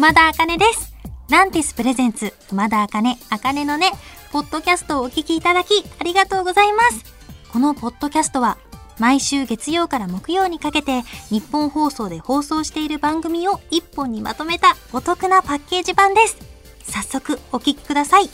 [0.00, 0.94] 熊田茜音です。
[1.28, 3.92] Lantis presents、熊田茜、茜のね、
[4.32, 7.04] ポッドキャストをお聞きいただき、ありがとうございます。
[7.52, 8.56] このポッドキャストは、
[8.98, 16.38] 毎週月曜から木曜にかけて、ニッポン放送で放送している番組を一本にまとめたお得なパッケージ版です。
[16.84, 18.30] 早速、お聞きください。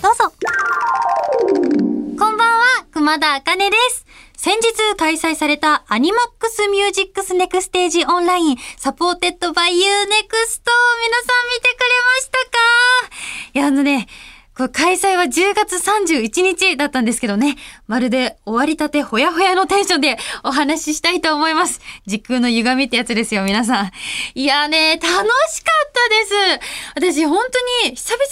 [0.00, 1.87] どうぞ。
[3.00, 4.06] 熊田茜音です。
[4.36, 10.70] 先日開催された ANIMAX MUSIX NEXTAGE ONLINE supported by U-NEXT
[11.04, 12.58] 皆さん見てくれましたか？
[13.54, 14.06] いや、あのね、
[14.58, 17.54] これ開催は10月31日だったんですけどね、
[17.86, 21.80] まるで終わりたてほやほやのテンションでお話ししたいと思います。
[22.06, 23.90] 時空の歪みってやつですよ、皆さん。
[24.34, 27.14] いやね、楽しかったです。
[27.14, 27.38] 私、本
[27.84, 28.24] 当に久々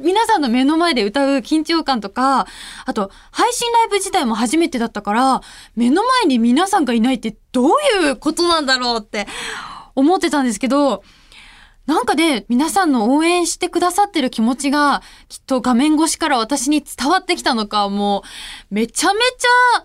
[0.00, 2.48] に皆さんの目の前で歌う緊張感とか、
[2.84, 5.42] あと、配信ライブ自体も初めてだったから、
[5.76, 7.68] 目の前に皆さんがいないってどう
[8.04, 9.28] いうことなんだろうって
[9.94, 11.04] 思ってたんですけど、
[11.86, 18.22] なんかね、皆さんの応援してくださってる気持ちが、きっと画面越しから私に伝わってきたのか、も
[18.70, 19.84] う、めちゃめちゃ、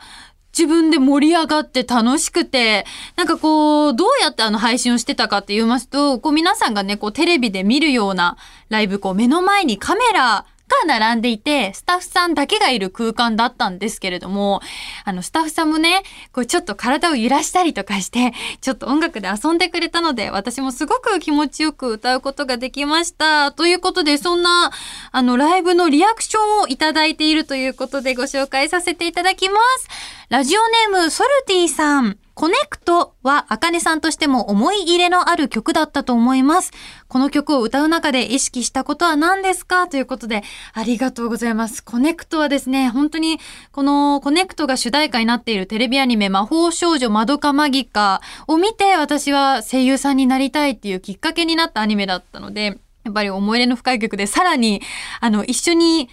[0.57, 2.85] 自分で盛り上がって楽しくて、
[3.15, 8.37] なんかこう、どうやってあの配信をしてたかって言いますと、こう皆さんがね、こうテレビで見るような
[8.69, 14.61] ライブ、こう目の前にカメラが並んでいて、スタッフさんだけがいる空間だったんですけれども、
[15.05, 23.51] あの、スタッフさんもね、こうちょっと体を揺らしたりとかして、ちょっと音楽で遊んでくれたので、私もすごく気持ちよく歌うことができました。
[23.51, 24.71] ということで、そんな、
[25.11, 29.87] あの、ライブのリアクションをいただいているということでご紹介させていただきます。
[30.29, 32.17] ラジオネーム、ソルティさん。
[32.37, 36.71] コネクトは、あかねさんとしても思い入れのある曲だったと思います。
[37.07, 39.87] この曲を歌う中で意識したことは何ですか？
[39.87, 41.83] ということで、ありがとうございます。
[41.83, 43.39] コネクトはですね、本当に、
[43.71, 54.83] このコネクトが主題歌になっているテレビアニメ、魔法少女まどかマギカを見て、私は声優さんになりたいっていうきっかけになったアニメだったので、やっぱり思い入れの深い曲で、さらに、
[55.21, 56.07] あの、一緒に、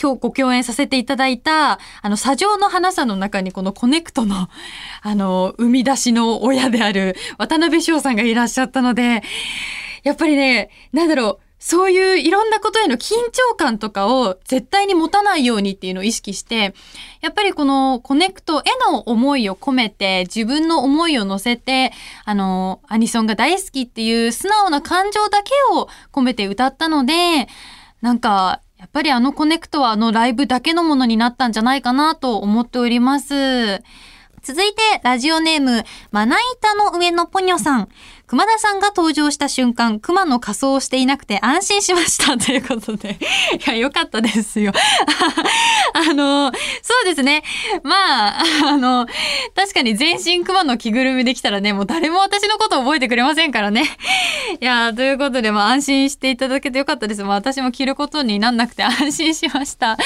[0.00, 4.48] 今日ご共演させていただいた、あの、 sajou no hana さんの中にこのコネクトの、
[5.02, 9.22] あの、生み出しの親である渡辺翔さんがいらっしゃったので、
[10.02, 16.74] やっぱりね、なんだろう、そういういろんなことへの緊張感とかを絶対に持たないようにっていうのを意識して、
[17.20, 21.92] やっぱりこのコネクトへの思いを込めて、自分の思いを乗せて、
[22.24, 27.46] あの、アニソンが大好きっていう素直な感情だけを込めて歌ったので、
[28.00, 33.82] なんか、やっぱりあのコネクトはあのライブだけのものになったんじゃないかなと思っております。
[34.42, 37.88] 続いて、ラジオネーム、まな板の上のポニョさん。
[38.30, 42.38] 熊田さんが登場した瞬間、熊の仮装をしていなくて安心しました。
[42.38, 43.18] ということで。
[43.66, 44.72] いや、よかったですよ。
[45.94, 47.42] あの、そうですね。
[47.82, 49.08] まあ、あの、
[49.56, 53.82] 確かに全身熊の着ぐるみできたらね、もう誰も私のこと覚えてくれませんからね。
[54.60, 57.24] いや、ということで、まあ安心していただけてよかったです。
[57.24, 59.96] まあ私も着ることになんなくて 安心しました。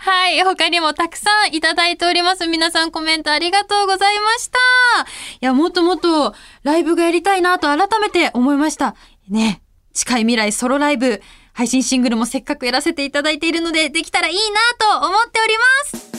[0.00, 0.42] はい。
[0.42, 2.46] 他にもたくさんいただいております。
[2.46, 4.58] 皆さんコメントありがとうございました。
[4.58, 8.94] いや、もっともっとライブがやりたいなと改めて思いました。
[9.28, 9.62] ね。
[9.92, 11.20] 近い未来ソロライブ、
[11.52, 14.40] 配信シングルもせっかくやらせていただいているので、できたらいいな
[14.78, 16.10] と思っております。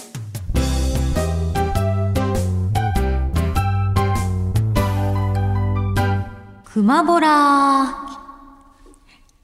[6.73, 8.07] 熊ボラ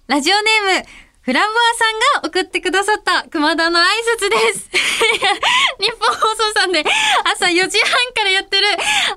[0.08, 0.86] ラジオネーム、
[1.20, 3.84] フランボアさんが送ってくださった熊田の挨
[4.18, 4.70] 拶です。
[5.78, 6.82] 日本放送さんで
[7.26, 8.68] 朝4時半からやってる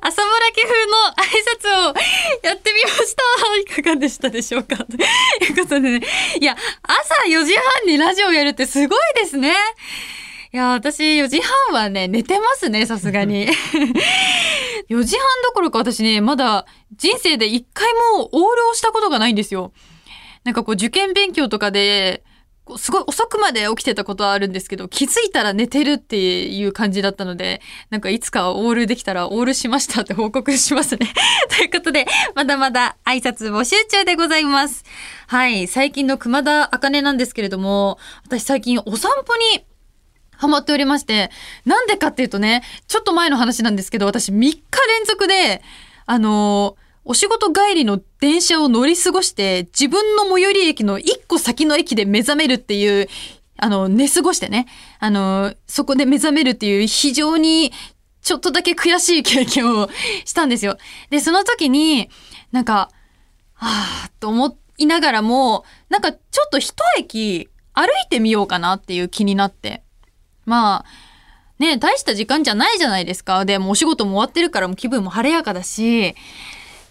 [0.01, 1.95] 朝ぼらけ風の挨拶を
[2.43, 3.23] やってみました。
[3.59, 4.77] いかがでしたでしょうか？
[4.79, 6.07] ということでね。
[6.41, 9.55] いや、朝4時半にラジオやるってすごいですね。
[10.53, 13.47] いや、私4時半はね、寝てますね、さすがに。
[14.91, 16.67] 4時半どころか私ね、まだ
[16.97, 19.73] 人生で一回もオールをしたことがないんですよ。
[20.43, 22.25] なんかこう受験勉強とかで、
[22.79, 27.61] すごい遅くまで起きてたことはあるんですけど、気づいたら寝てるっていう感じだったので、
[27.91, 31.13] なんかいつかオールできたらオールしましたって報告しますね。
[31.57, 34.85] ということで、まだまだ挨拶募集中でございます。
[35.27, 39.65] はい、最近の熊田茜なんですけれども、私最近お散歩に
[40.37, 41.31] ハマっておりまして、
[41.65, 44.61] なんでかっていうとね、ちょっと前の話なんですけど、私3日連
[45.07, 45.63] 続で、
[46.07, 53.09] あのーお仕事帰りの電車を乗り過ごして、自分の最寄り駅の1個先の駅で目覚めるっていう、
[53.57, 54.69] あの、寝過ごしてね、
[55.01, 57.73] あのそこで目覚めるっていう非常に
[58.23, 59.91] ちょっとだけ悔しい経験を
[60.25, 60.79] したんですよ。
[61.11, 62.11] で、その時に、
[62.53, 62.93] なんか、
[63.55, 69.83] はぁ、と思いながらも、なんかちょっと一駅歩いてみようかなっていう気になって。
[70.47, 70.91] まあ、
[71.59, 73.45] ね、大した時間じゃないじゃないですか。
[73.45, 76.15] で、もお仕事も終わってるからもう気分も晴れやかだし、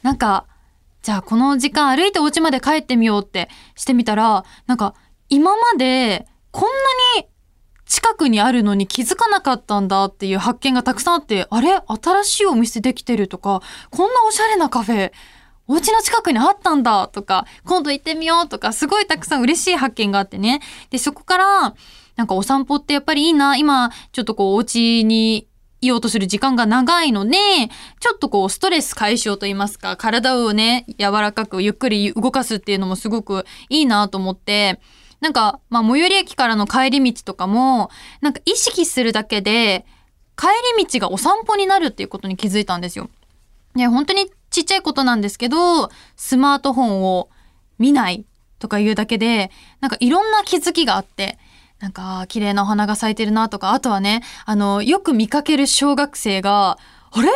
[0.02, 0.46] なんか、
[1.02, 4.96] じゃあこの時間歩いてお家まで帰ってみようってしてみたら、なんか
[5.30, 6.64] 今までこん
[7.16, 7.28] なに
[7.86, 11.82] 近くにあるのに気づかなかったんだっていう発見がたくさんあって、あれ？
[11.88, 15.12] 新しいお店できてるとか、こんなおしゃれなカフェ、
[15.68, 20.62] お家の近くにあったんだとか、今度行ってみようとか、すごいたくさん嬉しい発見があってね。
[20.92, 21.76] で、そこから、
[22.16, 23.56] なんかお散歩ってやっぱりいいな。
[23.56, 25.48] 今、ちょっとこう、お家に
[25.82, 27.38] いようとする時間が長いので、
[28.00, 34.80] ちょっとこう、ストレス解消といいますか、体をね、柔らかくゆっくり動かすっていうのもすごくいいなと思って、
[35.22, 37.90] なんか、まあ、最寄り駅からの帰り道とかも、
[38.22, 39.86] なんか意識するだけで、
[40.38, 40.48] 帰
[40.78, 43.10] り道がお散歩になるっていうことに気づいたんですよ。
[43.76, 47.30] ね、本当にちっちゃいことなんですけど、スマートフォンを
[47.78, 48.26] 見ない
[48.60, 51.38] とかいうだけで、なんかいろんな気づきがあって、
[51.80, 56.78] なんか、綺麗なお花が咲いてるなとか、あとはね、あの、よく見かける小学生が、
[57.12, 57.30] あれ？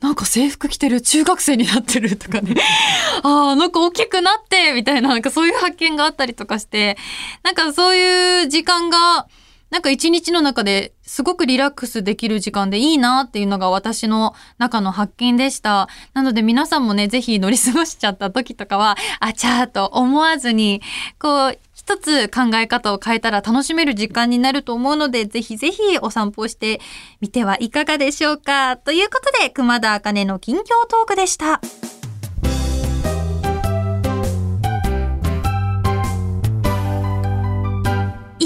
[0.00, 2.54] なんか制服着てる中学生になってるとかね。
[3.22, 6.96] ああ、なんか大きくなって、みたいな、なんかそういう発見があったりとかして、
[7.42, 9.26] なんかそういう時間が、
[9.70, 15.88] なんか一日の中ですごくリラックスできる時間でいいなっていうのが私の中の発見でした。
[16.14, 20.80] なので皆さんもね、ぜひ乗り過ごしちゃった時とかは、 あちゃーと思わずに、
[21.18, 26.80] こう、一つ考え方を変えたら楽しめる時間になると思うので、ぜひぜひお散歩して
[27.20, 28.76] みてはいかがでしょうか。
[28.76, 31.60] ということで、熊田茜の近況トークでした。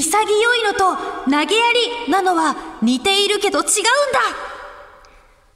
[0.03, 0.97] 潔いのと
[1.27, 1.47] 投げや
[2.07, 3.71] りなのは似ているけど違うんだ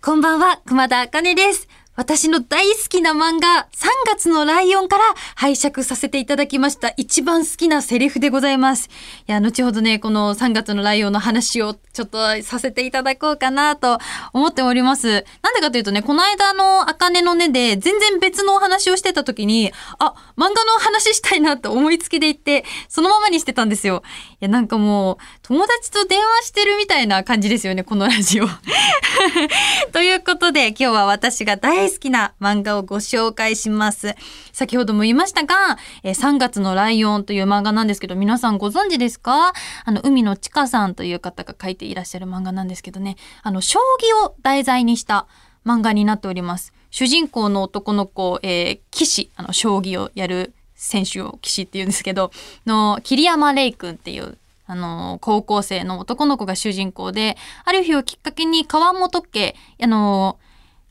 [0.01, 1.67] こんばんは、熊田茜です。
[1.97, 5.03] 私の大好きな漫画、3月のライオンから
[5.35, 8.91] 拝借させていただきました一番好きなセリフでございます。
[9.27, 13.99] いや、後ほどね、この3月のライオンの話をちょっとさせていただこうかなと
[14.35, 15.25] 思っております。
[15.43, 24.03] なんでかというとね、この間の茜の根で全然別のお話をしてた時に、あ、漫画の話したいなって思いつきで言って、そのままにしてたんですよ。
[24.33, 28.47] いや、なんかもう、友達と電話してるみたいな感じですよね、このラジオ。
[29.93, 34.15] ということで、今日は私が大好きな漫画をご紹介します。
[34.53, 39.53] 先ほども言いましたが、え3月のライオンという漫画なんですけど、皆さんご存知ですか？
[39.85, 43.79] あの、海野千佳さんという方が書いていらっしゃる漫画なんですけどね、あの、将
[44.23, 45.27] 棋を題材にした
[45.65, 46.73] 漫画になっております。
[46.91, 52.31] 主人公の男の子、えー、騎士、あの、将棋をやる選手を騎士って言うんですけど、
[52.65, 54.39] の、桐山玲君っていう
[54.69, 60.39] あの、高校生の男の子が主人公で、ある日をきっかけに川本家、あの、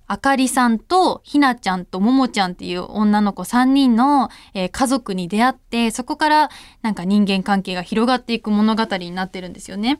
[0.07, 6.50] あかりさんとひなちゃんとももちゃんっていう女の子3人の、えー、家族に出会って、そこから
[6.81, 10.00] なんか人間関係が広がっていく物語になってるんですよね。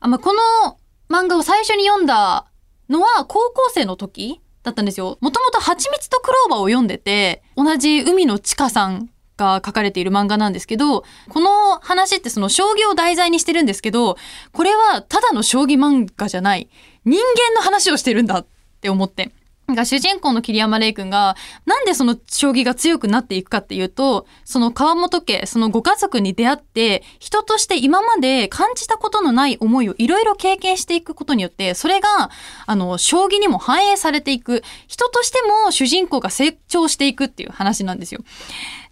[0.00, 0.78] あまあ、この
[1.08, 2.46] 漫画を最初に読んだ
[2.88, 5.18] のは高校生の時だったんですよ。
[5.20, 14.16] もともと蜂蜜とクローバーを読んでて、同じ海のちかさんが書かれている漫画なんですけど、この話ってその将棋を題材にしてるんですけど、
[14.52, 16.68] これはただの将棋漫画じゃない。
[17.04, 18.44] 人間の話をしてるんだ
[18.80, 19.30] って思って。
[19.74, 21.36] が主人公の桐山玲君が、
[21.66, 32.30] なんでその将棋が強くなっていくかっていうと、その川本家、そのご家族に出会って、人として今まで感じたことのない思いをいろいろ経験していくことによって、それが、
[32.66, 34.62] あの、将棋にも反映されていく。
[34.86, 38.22] 人としても主人公が成長していくっていう話なんですよ。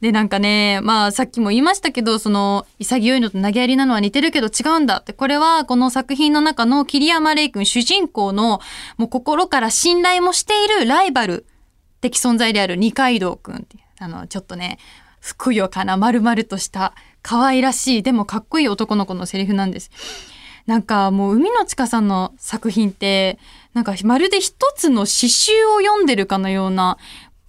[0.00, 8.60] で、なんかね、まあさっきも言いましたけど、その、潔いのと投げやりなのは似てるけど違うんだって、これはこの作品の中の桐山玲君主人公の、
[8.96, 11.46] もう心から信頼もしているるライバル
[12.00, 14.78] 的存在である二階堂君っていう、あの、ちょっとね、
[15.20, 19.90] ふくよかな丸々とした可愛らしい、でもかっこいい男の子のセリフなんです。
[20.66, 23.38] なんかもう海野千佳さんの作品って、
[23.72, 26.98] なんかまるで一つの詩集を読んでるかのような、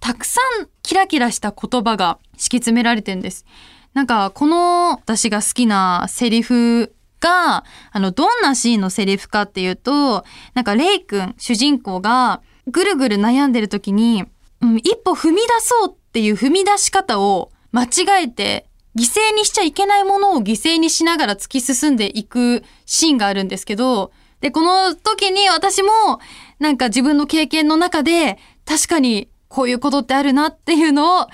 [0.00, 3.44] たくさんキラキラした言葉が敷き詰められてんです。
[3.92, 10.24] なんかこの私が好きなセリフが、あの、どんなシーンのセリフかっていうと、
[10.54, 14.24] なんかレイ君、主人公がぐるぐる悩んでる時に、
[14.60, 25.90] うん、一歩踏み出そうっていう踏み出し方を間違えて、犠牲にしちゃいけないものを犠牲にしながら突き進んでいくシーンがあるんですけど、で、この時に私も
[26.58, 31.26] なんか自分の経験の中で確かにこういうことってあるなっていうのを、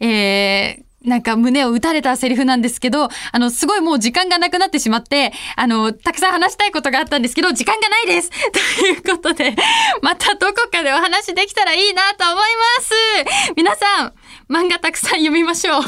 [0.00, 9.56] えー、なんか胸を打たれたセリフなんですけど、あの、すごいもう時間がなくなってしまって、あの、たくさん話したいことがあったんですけど、時間がないですということで、
[10.00, 10.51] またど
[10.92, 12.92] でお話できたらいいなと思います。
[13.56, 14.12] 皆さん、
[14.50, 15.82] 漫画たくさん読みましょう。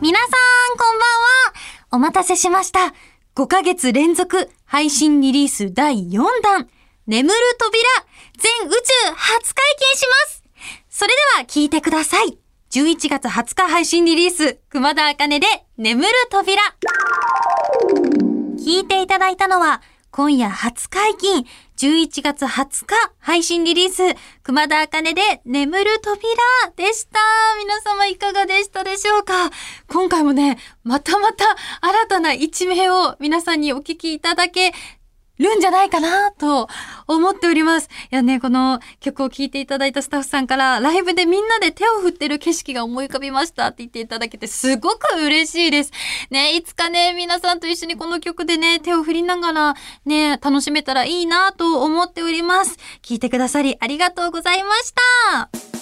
[0.00, 1.52] 皆さん、こんばんは。
[1.90, 2.94] お待たせしました。
[3.34, 6.68] 5ヶ月連続配信リリース第4弾、
[7.06, 7.82] 眠る扉、
[8.38, 8.78] 全宇宙
[9.14, 10.42] 初解禁します。
[10.88, 12.41] それでは聞いてください。
[12.72, 16.58] 11月20日配信リリース、熊田茜で眠る扉。
[18.58, 21.44] 聞いていただいたのは、今夜初解禁、
[21.76, 26.34] 11月20日配信リリース、熊田茜で眠る扉
[26.74, 27.20] でした。
[27.58, 29.50] 皆様いかがでしたでしょうか？
[29.88, 31.44] 今回もね、またまた
[31.82, 34.72] 新たな一面を皆さんにお聞きいただけ
[35.42, 36.68] るんじゃないかなと
[37.06, 37.88] 思っております。
[38.10, 45.92] いやね、この曲を聴いていただいたスタッフさんからライブでみんなで手を振ってる景色が思い浮かびましたって言っていただけてすごく嬉しいです。
[46.30, 52.76] ね、いつかね、皆さんと一緒にこの曲でね、手を振りながらね、楽しめたらいいなと思っております。
[53.02, 55.81] 聴いてくださりありがとうございました。